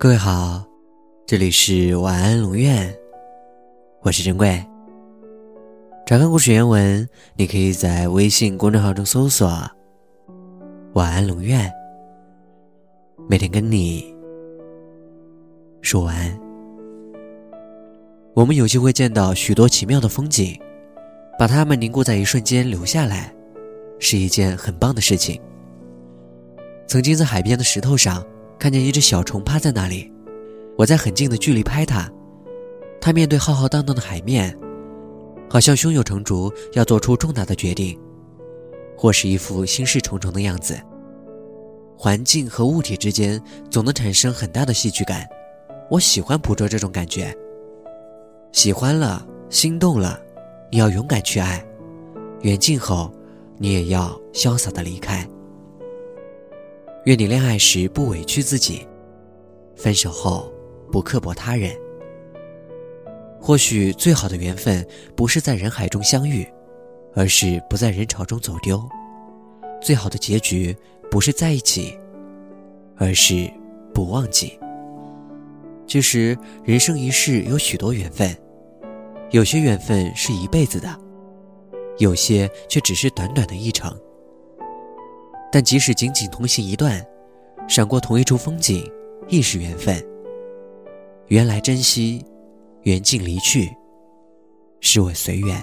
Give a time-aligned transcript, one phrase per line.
[0.00, 0.64] 各位好，
[1.26, 2.96] 这里是晚安龙院，
[4.02, 4.64] 我是珍贵。
[6.06, 9.50] 查看故事原文，你可以在微信公众号中搜索
[10.94, 11.68] “晚安龙院”，
[13.28, 14.14] 每天跟你
[15.82, 16.40] 说晚安。
[18.34, 20.56] 我们有机会见到许多奇妙的风景，
[21.36, 23.34] 把它们凝固在一瞬间留下来，
[23.98, 25.40] 是一件很棒的事情。
[26.86, 28.24] 曾经在海边的石头上
[28.58, 30.12] 看见一只小虫趴在那里，
[30.76, 32.10] 我在很近的距离拍它，
[33.00, 34.56] 它面对浩浩荡荡的海面，
[35.48, 37.98] 好像胸有成竹要做出重大的决定，
[38.96, 40.76] 或是一副心事重重的样子。
[41.96, 43.40] 环境和物体之间
[43.70, 45.26] 总能产生很大的戏剧感，
[45.90, 47.32] 我喜欢捕捉这种感觉。
[48.50, 50.20] 喜欢了，心动了，
[50.70, 51.60] 你要勇敢去爱；
[52.42, 53.12] 远近后，
[53.56, 55.24] 你也要潇洒的离开。
[57.08, 58.86] 愿你恋爱时不委屈自己，
[59.74, 60.52] 分手后
[60.92, 61.74] 不刻薄他人。
[63.40, 66.46] 或许最好的缘分不是在人海中相遇，
[67.14, 68.76] 而是不在人潮中走丢；
[69.80, 70.76] 最好的结局
[71.10, 71.98] 不是在一起，
[72.98, 73.50] 而是
[73.94, 74.60] 不忘记。
[75.86, 78.36] 其实人生一世有许多缘分，
[79.30, 80.94] 有些缘分是一辈子的，
[81.96, 83.98] 有些却只是短短的一程。
[85.50, 87.04] 但即使仅仅同行一段，
[87.66, 88.84] 闪过同一处风景，
[89.28, 90.02] 亦是缘分。
[91.28, 92.24] 缘来珍惜，
[92.82, 93.74] 缘尽离去，
[94.80, 95.62] 是我随缘。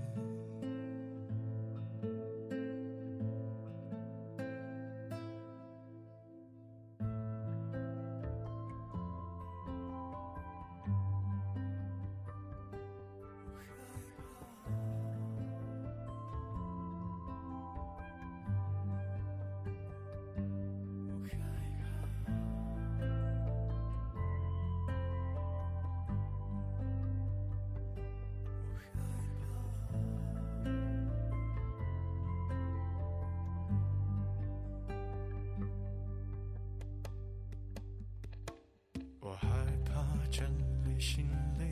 [39.31, 39.47] 我害
[39.85, 40.45] 怕整
[40.83, 41.25] 理行
[41.57, 41.63] 李，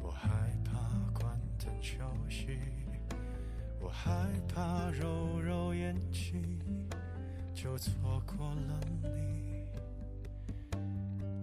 [0.00, 0.30] 我害
[0.64, 0.72] 怕
[1.12, 1.98] 关灯休
[2.30, 2.58] 息，
[3.78, 4.10] 我害
[4.48, 6.58] 怕揉揉眼睛
[7.54, 7.92] 就错
[8.24, 9.66] 过了你，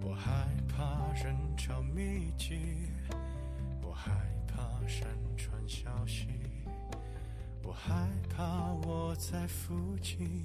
[0.02, 2.88] 我害怕人潮密集，
[3.80, 4.10] 我害
[4.48, 5.06] 怕闪
[5.36, 6.26] 传消息，
[7.62, 10.44] 我害怕我在附近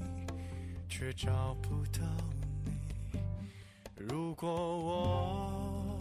[0.87, 2.05] 却找不到
[2.39, 2.44] 你。
[4.07, 5.97] 如果我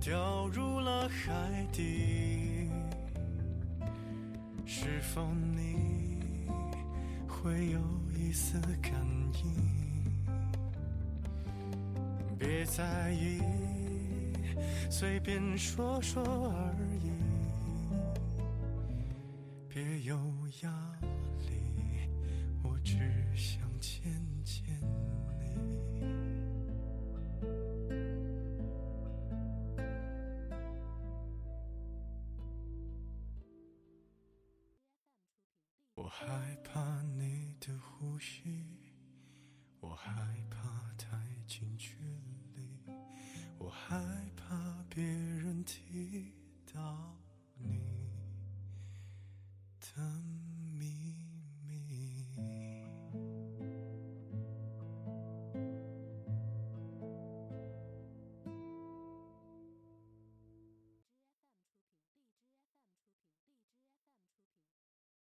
[0.00, 2.68] 掉入了海底，
[4.66, 6.46] 是否你
[7.26, 7.80] 会有
[8.14, 8.92] 一丝感
[9.42, 9.54] 应？
[12.38, 13.40] 别在意，
[14.90, 17.10] 随便说说而已，
[19.68, 20.16] 别有
[20.62, 20.70] 压
[21.48, 22.10] 力，
[22.62, 22.98] 我只
[23.34, 24.02] 想见
[24.44, 25.55] 见你。
[36.06, 38.64] 我害怕你的呼吸
[39.80, 40.12] 我害
[40.48, 41.18] 怕太
[41.48, 41.96] 近距
[42.54, 42.78] 离。